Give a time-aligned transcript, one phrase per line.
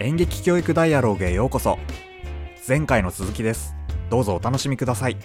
[0.00, 1.78] 演劇教育ダイアログへようこそ。
[2.66, 3.74] 前回の続きです。
[4.08, 5.16] どうぞお楽しみください。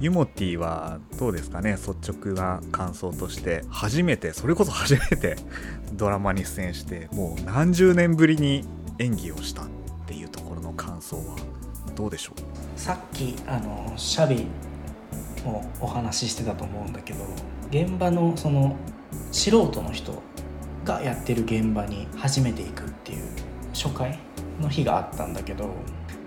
[0.00, 1.72] ユモティはどうですかね？
[1.72, 3.62] 率直な感想として。
[3.68, 5.36] 初めてそれこそ 初めて
[5.92, 8.64] ドラマに出演してもう何十年ぶりに
[8.98, 9.66] 演技をしたっ
[10.06, 11.36] ていうところの感想は。
[11.94, 12.80] どうでしょう？
[12.80, 14.46] さっきあのシャビ
[15.44, 17.24] もお話ししてたと思うんだけど
[17.70, 18.76] 現場のその
[19.32, 20.22] 素人の人
[20.86, 23.18] がやってる現場に初めて行くっていう
[23.74, 24.18] 初回
[24.60, 25.74] の日があったんだけど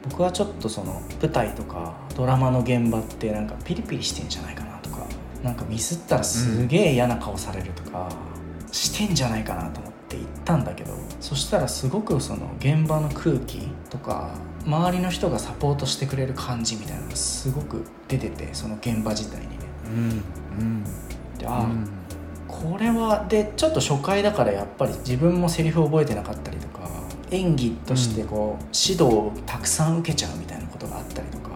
[0.03, 5.07] 僕はちょっとその舞台とかドラマの現場ってなんかピリピリしてんじゃないかなとか
[5.43, 8.09] なんかミスったらすげえ嫌な顔されるとか、
[8.71, 19.55] してんじゃないかなと思って行ったんだけどそしたらすごくその現場の空気とか周りの人がサポートしてくれる感じみたいなのがすごく出ててその現場自体にね。
[19.85, 20.23] うん
[20.59, 20.83] うん
[21.37, 21.98] であ、うん
[22.61, 26.89] これはでちょっと初回だからやっぱり自分もセリフ覚えてなかったりとか
[27.31, 31.49] 演技としてこう、指導をたくさん受けちゃうみたいなことがあったりとか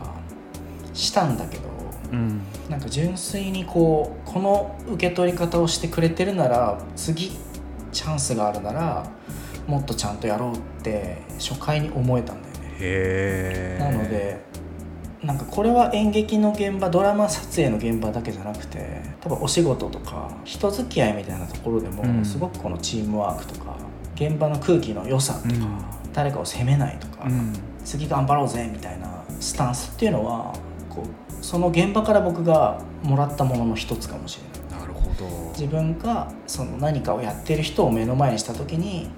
[0.93, 1.63] したんだけど
[2.11, 2.41] うん。
[2.69, 7.31] なんか純粋にこうこの受け取り方をしてくれてるなら次
[7.91, 9.09] チャンスがあるなら
[9.67, 13.77] もっとちゃんとやろうって初回に思えたんだよね。
[13.79, 14.41] なので
[15.23, 22.25] なんかこれは演劇の現場ドラマ撮影の現場だけじゃなくて多分お仕事とか人付き合いみたいなところでも、うん。
[22.25, 23.77] すごくこのチームワークとか
[24.15, 25.85] 現場の空気の良さとか、うん。
[26.13, 27.53] 誰かを責めないとか、うん。
[27.85, 30.53] 次頑張ろうぜみたいなスタンスっていうのは
[30.89, 34.81] こうその現場から僕がもらったものの一つかもしれない。
[34.81, 35.51] なるほど。
[35.51, 39.09] 自分がその何かをやってる人を目の前にした時に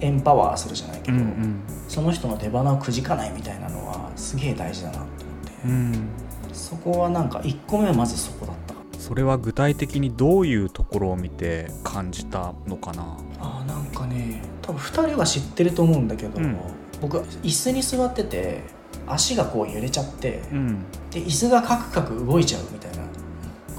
[0.00, 1.60] エンパワーするじゃないけど、うんうん。
[1.88, 5.21] その人の出花をくじかないみたいなのはすげえ大事だなって、
[5.64, 6.08] うん。
[6.52, 8.74] そこはなんか1個目はまずそこだった。
[8.74, 13.16] かそれは具体的にどういうところを見て感じたのかな？
[13.40, 16.56] あーなんかね多分2人は知ってると思うんだけど、うん。
[17.00, 18.62] 僕椅子に座ってて
[19.06, 20.84] 足がこう揺れちゃって、うん。
[21.10, 23.02] で椅子がカクカク動いちゃうみたいな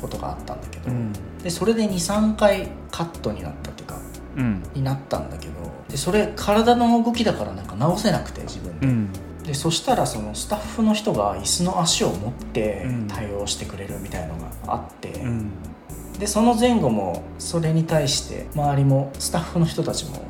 [0.02, 1.13] ことがあったんだけど、うん。
[1.41, 4.00] でそれで23回カットになったっていうか
[4.38, 4.63] うん。
[4.74, 5.53] になったんだけど
[5.88, 9.09] でそれ体の動きだからなんか直せなくて自分で、うん
[9.46, 13.08] でそしたらそのスタッフの人が椅子の足を持ってうん。
[13.08, 15.52] 対応してくれるみたいのがあって、うん。
[16.18, 20.22] でその前後もそれに対して周りもスタッフの人たちも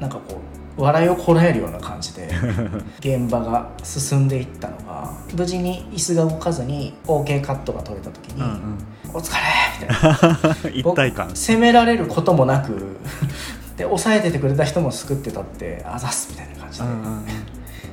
[0.00, 0.40] なんかこ
[0.76, 2.30] う笑いをこらえるような感じで
[3.00, 8.78] 現場が進んでいったのが無事に椅子が動かずに OK カットが取れた時にうん
[9.12, 9.40] 「お疲れ!」
[9.82, 10.50] みたいな。
[10.64, 11.30] う ん一体感。
[11.34, 12.96] 責められることもなく
[13.76, 17.24] で抑えててくれた人も救ってたってあざっすみたいな感じで、うんうん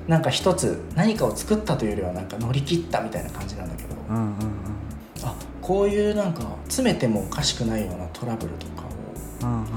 [0.08, 4.36] なんか一つ何かを作ったというよりはなんか乗り切ったみたいな感じなんだけど、うんうん
[5.24, 9.68] あこういうなんか詰めてもおかしくないようなトラブルとかをうんうん。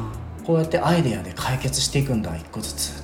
[0.44, 3.02] こうやってアイデアで解決していくんだ一個ずつ。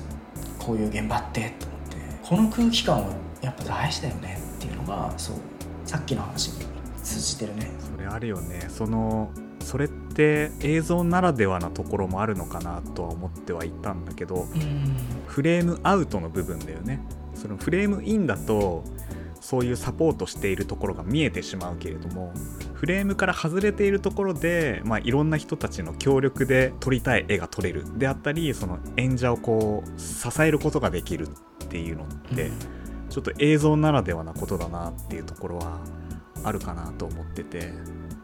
[0.59, 1.95] こういう現場ってと思って。
[2.21, 5.35] この空気感はやっぱ大事だよねっていうのがそう
[5.85, 6.65] さっきの話に
[7.03, 7.71] 通じてるね。
[7.79, 8.67] それあるよね。
[8.69, 9.31] その
[9.61, 14.95] それって映像ならではなところもあるのかなとは思ってはいたんだけどうん。
[15.27, 17.05] フレームアウトの部分だよね。
[17.33, 18.83] そのフレームインだと
[19.41, 22.33] そういうサポートしているところが見えてしまうけれども
[22.73, 32.51] フレームから外れているところで、まあ、いろんな人たちの協力で撮りたい絵が撮れるであったりその演者をこう支えることができるっていうのって、
[33.09, 35.79] ちょっと映像ならではなことだなっていうところは
[36.43, 37.73] あるかなと思ってて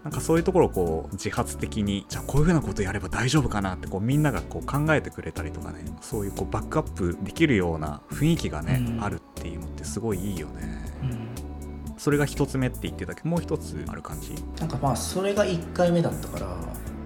[0.03, 9.03] なんかそういうところをこう自発的にじゃあこういうふうなことやれば大丈夫かなってこうみんながこう考えてくれたりとかねそういうこうバックアップできるような雰囲気がね、うん。
[9.03, 10.63] あるっていうのってすごいいいよね。
[11.03, 11.99] うん。
[11.99, 14.33] それが一つ目って言ってたけどもう一つある感じ？
[14.59, 16.57] なんかまあそれが1回目だったから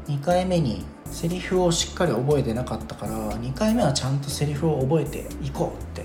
[0.08, 6.04] 2回目にセリフをしっかり覚えてなかったから2回目はちゃんとセリフを覚えていこうって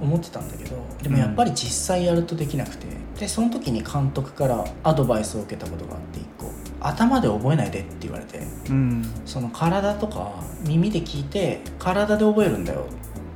[0.00, 2.86] 思ってたんだけどでもやっぱり実際やるとできなくて、
[3.18, 6.50] でその時に監督からアドバイスを受けたことがあって1個
[6.80, 8.40] 頭で覚えないでって言われて。
[8.70, 9.04] うん。
[9.26, 10.32] その体とか
[10.66, 12.86] 耳で聞いて体で覚えるんだよ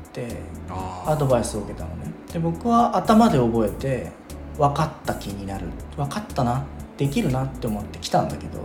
[0.08, 0.28] って
[0.70, 2.11] あアドバイスを受けたのね。
[2.32, 4.12] で僕は頭で覚えて
[4.58, 5.66] 分かった気になる。
[5.96, 6.64] 分かったな
[6.96, 8.61] できるなって思ってきたんだけど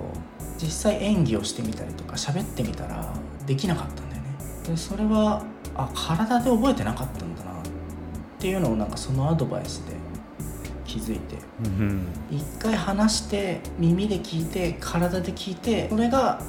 [0.62, 3.14] 実際演技をしてみたりとか喋ってみたら
[3.46, 4.30] できなかったんだよね。
[4.66, 5.44] でそれは
[5.76, 7.49] あ体で覚えてなかったんだな
[8.40, 9.94] っていうのをなんかそのアドバイスで
[10.86, 16.42] 気づいてうん一回話して耳で聞いて体で聞いてそれが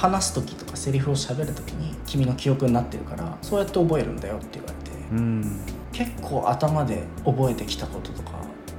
[0.00, 5.60] 話す時とかセリフを喋る時に君の記憶になってるからそうやって覚えるんだよって言われてうん。
[5.92, 8.30] 結構頭で覚えてきたこととか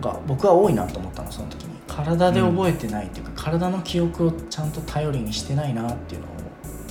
[0.02, 1.74] が僕は多いなと思ったのその時に。
[1.88, 6.30] 体で覚えてないっていうか、体の記憶をちゃんと頼りにしてないなっていうのを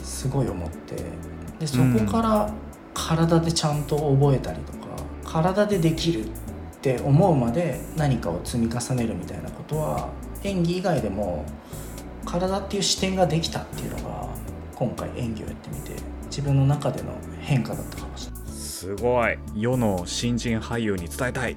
[0.04, 0.94] すごい思って
[1.58, 2.52] でそこから
[2.94, 4.81] 体でちゃんと覚えたりとか
[5.32, 6.28] 体でできるっ
[6.82, 10.10] て思うまで何かを積み重ねるみたいなことは
[10.44, 11.46] 演技以外でも
[12.26, 14.28] 体っていう視点ができたっていうのが
[14.74, 15.94] 今回演技をやってみて
[16.26, 18.42] 自分の中での変化だったかもしれない。
[18.50, 19.38] すごい。
[19.54, 21.56] 世の新人俳優に伝えたい。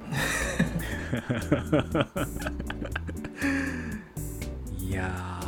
[4.78, 5.42] いや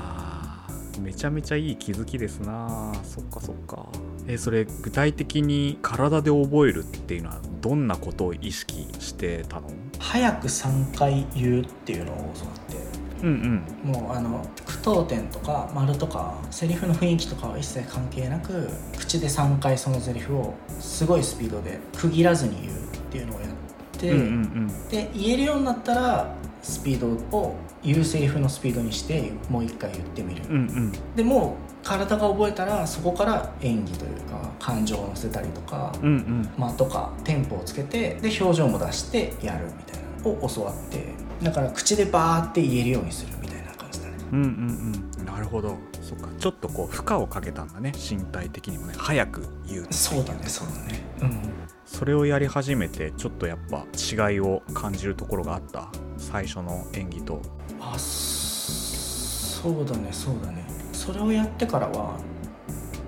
[0.97, 3.87] ーめちゃめちゃいい気づきですなそっかそっか。
[4.27, 9.69] えそれ具体的に体で覚えるっていうのはどんなことを意識してたの？
[9.99, 12.99] 早く3回言うっていうのを教わって。
[13.23, 13.93] うんうん。
[13.93, 23.51] もうあの句読点とか丸とかセリフの雰囲気とかは一切関係なく口で3回そのセリフをすごいスピードで区切らずに言うっていうのをやっ
[23.99, 24.89] て、うんうん。
[24.89, 26.35] で言えるようになったら
[26.69, 30.93] スピードを言うセリフのスピードにしてもう一回言ってみる、うんうん。
[31.17, 36.51] でもう体が覚えたらそこから演技というか感情を乗せたりとか、うんうん。
[36.59, 41.05] 間とかテンポをつけてで表情も出してやるみたいなのを教わって
[41.43, 44.15] だから口でバーって言えるようにするみたいな感じだね。
[44.33, 45.25] うんうんうん。
[45.25, 45.77] なるほど。
[46.03, 46.29] そっか。
[46.39, 47.93] ちょっとこう負荷をかけたんだね。
[47.97, 48.95] 身体的にもね。
[48.97, 51.03] 早く言うっていそうだねそうだね。
[51.23, 51.39] うん
[51.87, 55.91] それをやり始めてちょっとやっぱ違いを感じるところがあった？
[56.19, 57.41] 最初の演技と。
[57.81, 60.65] あそうだねそうだね。
[60.93, 62.19] それをやってからは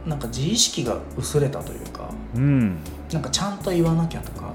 [0.07, 2.79] なんか自意識が薄れたというかうん。
[3.13, 4.53] なんかちゃんと言わなきゃとか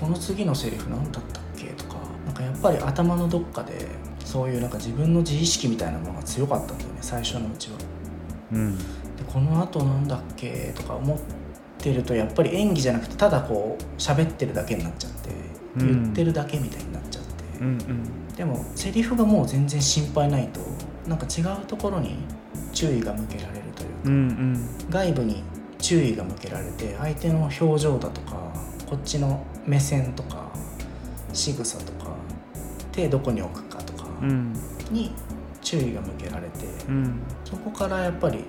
[0.00, 1.96] この次のセリフ何だったっけとか
[2.26, 3.88] なんかやっぱり頭のどっかで
[4.24, 7.78] そういうなんか自分の自意識みたいなものが強かったんだよね最初のうちは。
[8.52, 8.78] うん。
[8.78, 8.84] で
[9.26, 11.18] このあとなんだっけとか思っ
[11.78, 15.30] てるとやっぱり演技じゃなくてただこう喋ってるだけになっちゃって
[15.78, 16.02] うん。
[16.02, 16.93] 言ってるだけみたいにな
[17.64, 18.28] うんうん。
[18.36, 20.60] でもセリフがもう全然心配ないと
[21.08, 22.16] なんか違うところに
[22.72, 24.68] 注意が向けられるというか、うんうん。
[24.90, 25.42] 外部に
[25.78, 28.52] 注意が向けられて相手の表情だとか
[28.86, 30.50] こっちの目線とか
[31.32, 32.14] 仕草とか
[32.92, 34.52] 手どこに置くかとかうん。
[34.90, 35.12] に
[35.62, 37.22] 注意が向けられて、うん。
[37.44, 38.44] そこからやっぱり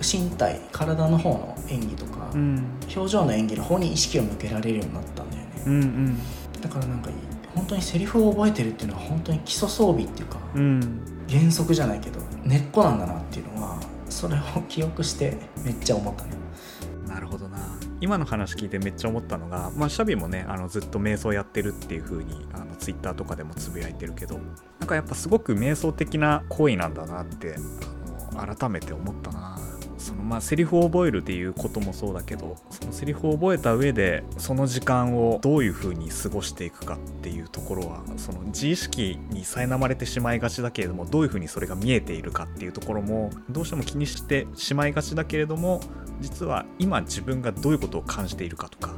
[0.00, 2.64] 身体体の方の演技とか、うん。
[2.94, 6.18] 表情の演技の方に意識を向けられるようになったんだよね、うんうん。
[6.60, 7.10] だからなんか
[7.56, 16.30] 本当にセリフを覚えてるっていうのは本当に基礎装備っていうか、うん原則じゃないけど根っこなんだなっていうのはそれを記憶してめっちゃ思ったね
[17.08, 17.58] なるほどな。
[18.00, 24.38] 今の話聞いてめっちゃ思ったのが、まあ、シャビもねあのずっと瞑想やってるっていう風にあのツイッターとかでもつぶやいてるけど
[24.78, 27.56] なんかやっぱすごく瞑想的な行為なんだなって
[28.36, 29.58] あの改めて思ったな。
[30.06, 45.80] そのまあセリフを覚えるっていうこともそうだけどそのセリフを覚えた上でその時間をどういう風に過ごしていくかっていうところはその自意識に苛まれてしまいがちだけれどもどういう風にそれが見えているかっていうところもどうしても気にしてしまいがちだけれども
[46.20, 48.94] 実は今自分がどういうことを感じているかとか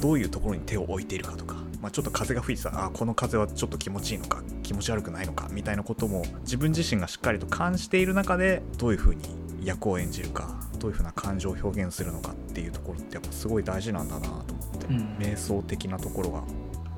[0.00, 9.22] どういうところに手を置いているかとか、まあ、ちょっと風が吹いてたらあこの風はちょっと気持ちいいのか気持ち悪くないのかみたいなことも自分自身がしっかりと感じている中でどういうふうに
[9.68, 14.44] 役を演じるかどういうふうな感情を表現するのかっていうところってやっぱすごい大事なんだなと思っ
[14.78, 15.16] て、うん。
[15.18, 16.42] 瞑想的なところが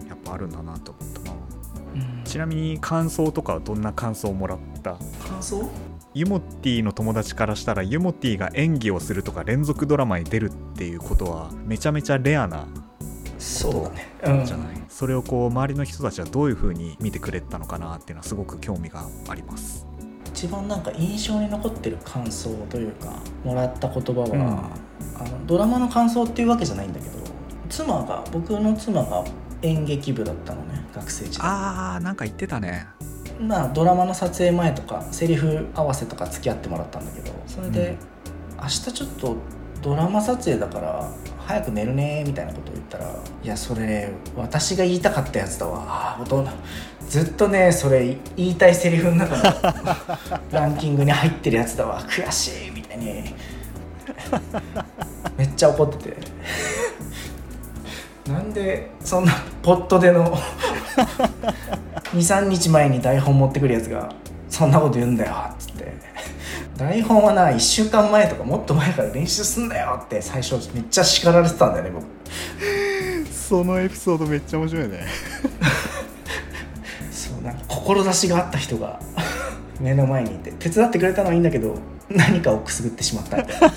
[0.08, 1.32] やっぱあるんだなと思ったな
[1.94, 2.24] うん。
[2.24, 4.92] ちなみに感想とかはどんな感想をもらった？
[4.92, 5.68] 感想？
[6.12, 12.66] ユモティの友達からしたらユモティが演技をするとか連続ドラマに出るっていうことはめちゃめちゃレアな
[13.38, 14.08] そうだね。
[14.24, 19.86] うんじゃない、それをこう周りの人たちはどういう風に見てくれたのかなっていうのはすごく興味があります
[20.40, 23.12] 一番なんか印象に残ってる感想というか
[23.44, 24.70] もらった言葉は、
[25.14, 27.18] あのドラマの感想っていうわけじゃないんだけど
[27.68, 29.22] 妻が僕の妻が
[29.60, 31.46] 演劇部だったのね学生時代。
[31.46, 32.86] あーなんか言ってたね。
[33.38, 37.98] まあドラマの撮影前とかセリフ合わせとか付き合ってもらったんだけどそれで、
[38.58, 39.36] 明日ちょっと
[39.82, 41.12] ドラマ撮影だから
[41.50, 43.10] 早く寝るねみたいなことを言ったら
[43.42, 46.16] 「いやそれ私が言いたかったやつだわ。
[46.20, 46.52] あどうな
[47.08, 49.42] ずっとねそれ言いたいセリフの中の
[50.52, 52.00] ランキングに入ってるやつだわ。
[52.02, 53.34] 悔しい」みたいに。
[55.36, 56.16] めっちゃ怒ってて。
[58.30, 60.38] なんでそんなポットでの
[62.14, 64.08] 23日前に台本持ってくるやつが
[64.48, 65.92] そんなこと言うんだよっつって
[66.80, 72.06] 台本はな1週間前とかもっと前から練習すんだよって最初めっちゃ叱られてたんだよね僕。
[73.30, 75.06] そのエピソードめっちゃ面白いね。
[77.12, 78.98] そうなんか志があった人が
[79.78, 81.74] 目の前にいて手伝ってくれたのはいいんだけど
[82.08, 83.68] 何かをくすぐってしまったみたいな。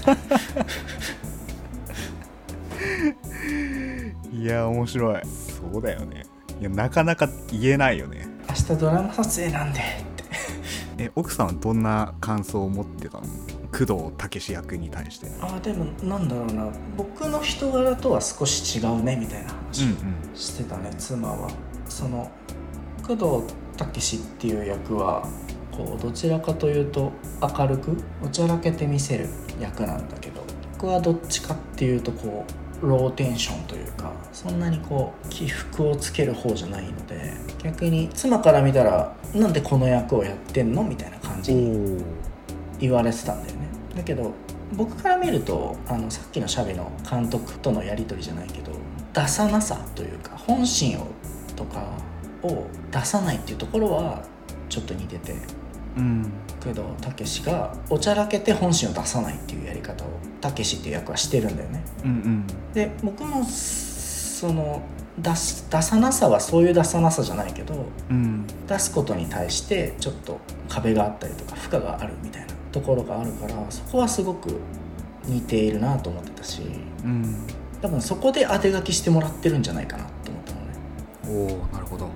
[4.32, 5.22] いや面白い。
[5.74, 6.24] そうだよね。
[6.62, 8.26] いやなかなか言えないよね。
[8.48, 10.12] 明日ドラマ撮影なんで
[10.98, 13.24] え奥さんはどんな感想を持ってたの？
[13.72, 15.28] 工藤武史役に対して。
[15.42, 16.68] あでもなんだろうな。
[16.96, 19.88] 僕の人柄とは少し違うねみたいな話
[20.36, 21.50] してたね、うんうん、妻は。
[21.88, 22.32] その
[23.06, 25.28] 工藤武史っていう役は
[25.72, 29.28] こうどちらかというと明るくおちゃらけてみせる
[29.60, 42.04] 役なんだけど僕はどっちかっていうとこうローテンションというかそんなにこう起伏をつける方じゃないので逆に妻から見たらなんでこの役をやってんのみたいな感じに
[42.80, 43.68] 言われてたんだよね。
[43.96, 44.34] だけど
[44.74, 48.72] 僕から見るとあのさっきのシャビの監督とのやり取りじゃないけど
[49.13, 51.08] 出さなさというか本心を
[51.56, 51.86] とか
[52.42, 54.24] を出さないっていうところは
[54.68, 55.36] ちょっと似てて、
[55.96, 56.32] うん、
[56.63, 60.08] けどたけしがおちゃらけて本心を出さないっていうやり方を
[60.39, 61.84] たけしっていう役はしてるんだよね。
[62.03, 64.82] うんうん、で僕もその
[65.17, 70.39] 出す出さなさはそういう出さなさじゃないけど、うん、出すことに対してちょっと
[70.70, 74.60] 壁があったりとか負荷があるみたいなところがあるからそこはすごく
[75.25, 76.62] 似ているなと思ってたし、
[77.03, 77.46] うん、
[77.82, 81.60] 多分そこで当て書きしてもらってるんじゃないかなと思ったのね。
[81.72, 82.10] おなるほど。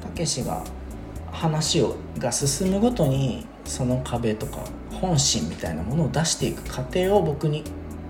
[0.00, 0.62] たけしが
[1.32, 7.62] 話をが進むごとにその壁とか本心みたいなものを出していく過程を僕に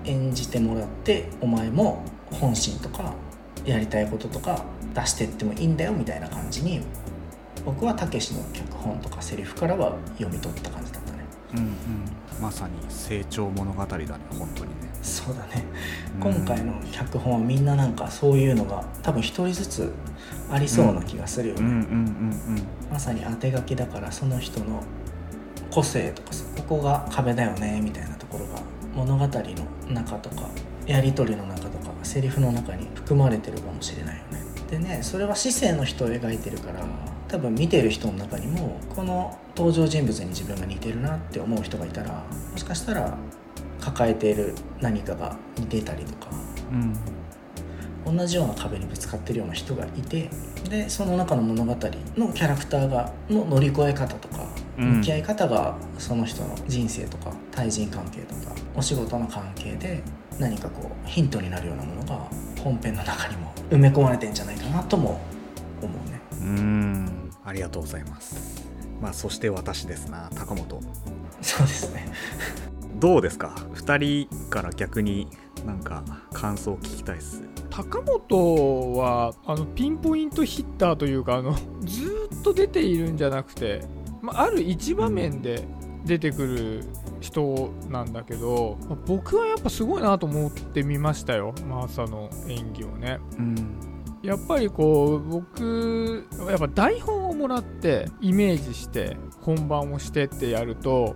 [0.05, 3.13] 演じてもらってお前も本心とか
[3.63, 4.65] やりたいこととか
[4.95, 6.81] 出してってもいいんだよみたいな感じに
[7.63, 11.19] 僕はたけしの脚本とかセリフからは読み取った感じだったね。
[11.53, 11.59] うん。
[11.59, 11.75] うん。
[12.41, 14.89] まさに成長物語だね本当にね。
[15.03, 15.63] そうだね、
[16.15, 19.93] うん、今回の脚本はみんななんかそういうのが多分一人ずつ
[20.49, 21.87] ありそうな気がするよね。
[22.89, 24.81] まさに当て書きだからその人の
[25.71, 28.61] 個性とかさここが壁だよねみたいなところが
[28.93, 30.49] 物語の中とか
[30.85, 34.41] やり取りの中とかセリフの中に含まれてるかもしれないよね。
[34.69, 36.85] でねそれは市政の人を描いてるから
[37.27, 43.17] 多分見てる人の中にもこの登場人物に自分が似てるなって思う人がいたらもしかしたら
[43.79, 46.27] 抱えている何かが似てたりとか、
[48.07, 50.29] うん、同じような壁にぶつかってるような人がいて
[50.69, 51.71] でその中の物語
[52.17, 54.45] のキャラクターがの乗り越え方とか
[54.81, 60.03] 向き合い方がその人の人生とか対人関係とかお仕事の関係で
[60.39, 62.27] 何かこうヒントになるようなものが
[62.63, 65.21] 本編の中にも埋め込まれてんじゃないかなとも
[65.81, 66.21] 思うね。
[66.41, 67.31] うん。
[67.43, 68.65] ありがとうございます。
[69.01, 70.79] まあそして私ですな高本
[71.41, 72.11] そうですね。
[72.95, 75.27] どうですか？2人から逆に
[75.65, 77.43] なんか感想を聞きたいっす。
[77.69, 83.81] 高本はあのピンポイントヒッターというかあのずっと出ているんじゃなくて、
[84.21, 85.67] まあ、ある一場面で
[86.05, 86.83] 出てくる
[87.19, 93.19] 人なんだけど、まあ、僕はやっぱすごいなと思ってみましたよマーサの演技をね。
[93.37, 93.91] うん
[94.23, 101.15] やっぱりこう僕やっぱ台本をもらってイメージして本番をしてってやると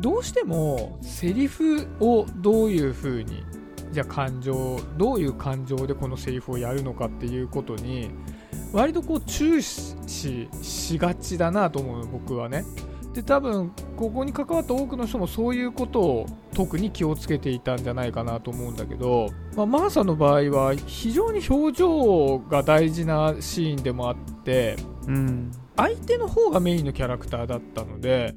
[0.00, 3.44] どうしてもセリフをどういう風に
[3.92, 8.10] じゃあ感情どういう感情でこのセリフをやるのかっていうことに
[8.72, 12.64] 割とこう注視しがちだなと思う僕はね。
[13.14, 24.76] で多分ここに関わった多くの人もそういうことを特に気をつけていたんじゃないかなと思うんだけど、まあ、マーサの場合は非常に表情が大事なシーンでもあって、
[25.06, 28.34] うん、相手の方がメインのキャラクターだったので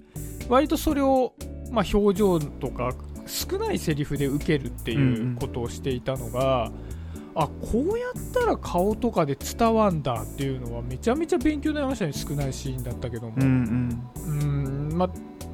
[0.49, 1.33] 割とそれを、
[1.71, 2.91] まあ、表情とか
[3.27, 6.94] 少ないセリフで受けるっていうことをしていたのが、うん
[7.35, 13.33] あこうやったら顔とかで伝わんだっていうのはめちゃめちゃ勉強になりましたね少ないシーンだったけども。
[13.37, 14.89] うんうん。
[14.97, 15.09] ま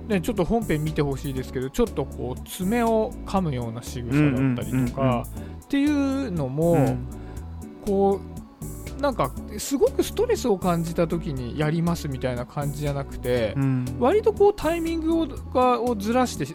[0.07, 5.25] ね、ちょっと本編見てほしいですけどちょっとこう爪を噛むような仕草だったりとか
[5.63, 7.07] っていうのも、うん、
[7.85, 8.19] こ
[8.97, 16.45] うなんかすごくストレスを感じた時にやりますみたいな感じじゃなくて、うん、割とこうタイミングをがをずらして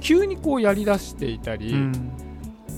[0.00, 1.72] 急にこうやりだしていたり。
[1.72, 2.27] うん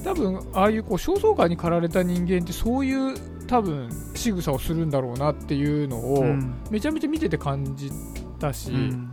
[0.04, 3.14] 多分ああいうこう焦燥感に駆られた人間ってそういう
[3.46, 6.24] 多分仕草をするんだろうなっていうのを
[6.70, 7.90] めちゃめちゃ見てて感じ
[8.38, 9.09] たし、うん、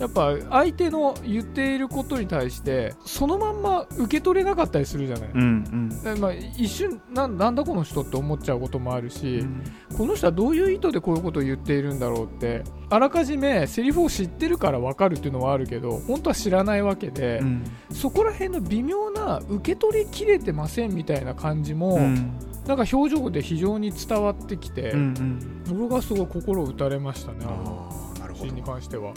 [0.00, 9.62] やっぱ相手の言っていることに対してそのまんま受け取れなかったりするじゃない、うんうん、まあ、一瞬なんだこの人って思っちゃうこともあるし、うん、
[9.96, 21.98] この人はどういう意図でこういうことを言っているんだろうってあらかじめセリフを知ってるから分かるっていうのはあるけど本当は知らないわけで、うん、そこら辺の微妙な受け取りきれてませんみたいな感じも、
[22.66, 25.00] なんか表情で非常に伝わってきて、うん
[25.68, 27.46] うん、僕がすごい心打たれましたね
[28.40, 29.12] シーンに関しては。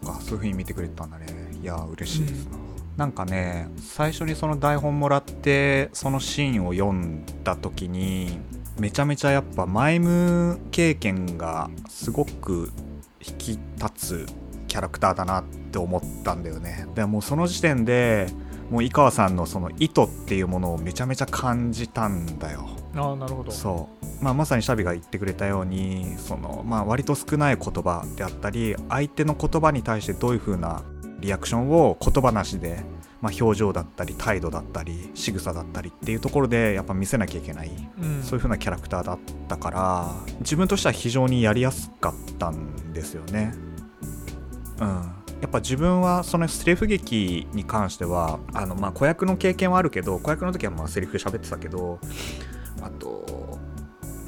[0.00, 1.26] そっかそういう風に見てくれたんだね。
[1.60, 2.62] いや嬉しいですな、うん、
[2.96, 8.40] なんかね最初にその台本もらってそのシーンを読んだ時に
[8.78, 12.72] めちゃめちゃやっぱマイム経験がすごく
[13.20, 14.26] 引き立つ
[14.66, 16.86] キャラクターだなっって思ったんだよね。
[16.94, 18.26] でもうその時点で
[18.72, 22.70] もう井川さんのその意図っていうものをめちゃめちゃ感じたんだよ。
[22.96, 23.52] ああなるほど。
[23.52, 30.82] そう、まあ、まさにシャビが言ってくれたようにその、まあ、割と少ない言葉であったり相手の言葉に対してどういう風な
[31.20, 32.82] リアクションを言葉なしで、
[33.20, 38.22] まあ、表情だったり態度だったり仕草だったりっていうところでやっぱ見せなきゃいけない、うん。
[38.22, 43.52] そういう風なキャラクターだったから自分としては非常にやりやすかったんですよね。
[44.80, 51.98] うん、やっぱ自分はそのセリフ劇に関してはあのまあ子役の経験はあるけど子役の時はまあセリフ喋ってたけど
[52.80, 53.58] あと、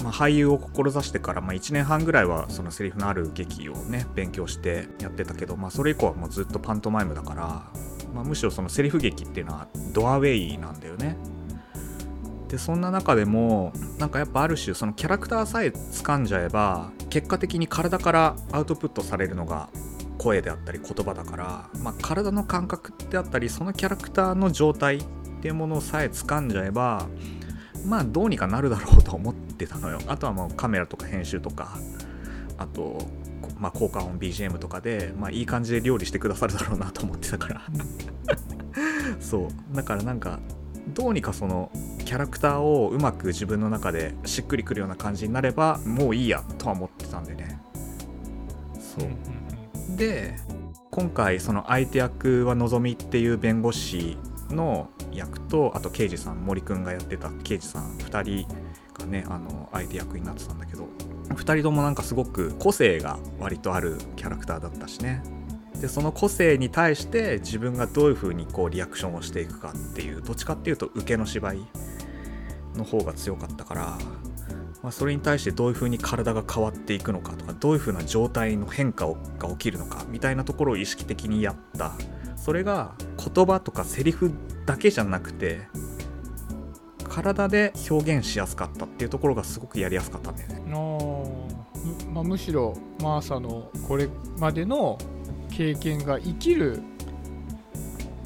[0.02, 7.44] まあ、俳優を志してからまあ1年半ぐらいはそのセリフのある劇をね勉強してやってたけど、まあ、それ以降はもうずっとパントマイムだから、
[8.12, 11.16] まあ、むしろそのセリフ劇っていうのはドアウェイなんだよね。
[12.48, 19.68] でそんな中でもなんかやっぱある種そのキャラクターさえ掴んじゃえば結果的に体からアウトプットされるのが
[20.24, 25.04] 声であったり言葉だから、まあ、体の感覚であったりそのキャラクターの状態っ
[25.42, 27.06] ていうものさえ掴んじゃえば
[27.84, 29.98] まあどうにかなるだろうと思ってたのよ。
[30.06, 31.76] あとはもうカメラとか編集とか
[32.56, 33.06] あと、
[33.58, 37.60] まあ、効果音 BGM とかで、まあ、いい感じで料理してくださるだろうなと思ってたから。
[39.20, 39.76] そう。
[39.76, 40.40] だからなんか
[40.94, 41.70] どうにかその
[42.06, 47.60] キャラクターをうまく自分の中でしっくりくるような感じになればもういいやとは思ってたんでね。
[48.80, 49.43] そう。
[49.96, 50.36] で
[50.90, 54.16] 今回その相手役はのぞみっていう弁護士
[54.50, 58.48] の役とあと刑事さん森くんがやってた刑事さん2人
[58.98, 60.88] がねあの相手役になってたんだけど
[61.28, 65.22] 2人ともなんかすごく個性が割とあるキャラクターだったしね。
[65.80, 71.66] でその個性に対して自分がどういう風にこうリアクションをしていくかっていうどっちかっていうと受けの芝居
[72.76, 73.98] の方が強かったから、
[74.84, 81.92] まあ、それに対してどういう風に体が変わっていくのかとかどういう風な状態の変化をが起きるのかみたいなところを意識的にやった。
[82.36, 84.30] それが言葉とかセリフ
[84.66, 85.62] だけじゃなくて
[87.08, 90.60] 体で表現しやすかったっていうところがすごくやりやすかったんだよね。
[90.66, 94.98] むまあ、むしろマーサのこれまでの
[95.50, 96.82] 経験が生きる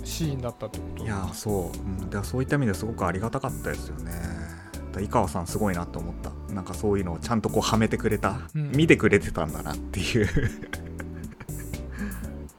[0.03, 1.05] シーンだったってこと？
[1.05, 4.13] いやーそう、うん、だそういった意味ですごくありがたかったですよね
[4.99, 6.31] だから井川さんすごいなと思った。
[6.53, 8.73] なんかそういうのをちゃんとこうはめてくれた、うん。
[8.73, 10.27] 見てくれてたんだなっていう。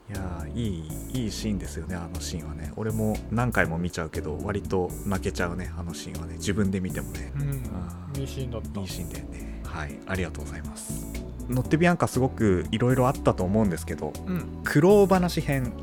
[0.10, 2.72] いやーいいいいシーンですよねあのシーンはね。
[2.76, 6.36] 俺も何回も見ちゃうけど割と泣けちゃうねあのシーンはね。
[6.36, 7.32] 自分で見てもね。
[7.36, 8.22] うん。
[8.22, 8.80] いいシーンだった。
[8.80, 9.62] いいシーンだよね。
[9.66, 10.00] はい。
[10.08, 11.06] ありがとうございます。
[11.50, 14.62] ノッテビアンカすごくいろいろあったと思うんですけどうん。
[14.64, 15.74] 苦労話編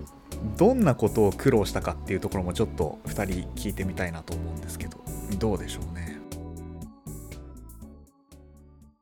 [0.56, 4.98] どんなことを苦労したかっていうところもちょっと2人聞いてみたいなと思うんですけど
[5.38, 6.15] どうでしょうね？